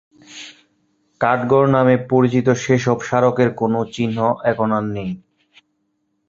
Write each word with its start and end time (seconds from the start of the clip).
কাঠগড় 1.21 1.67
নামে 1.75 1.95
পরিচিত 2.11 2.47
সেসব 2.63 2.97
স্মারকের 3.01 3.49
কোনো 3.55 3.79
চিহ্ন 3.93 4.17
এখন 4.51 4.69
আর 4.71 4.85
নেই। 4.95 5.11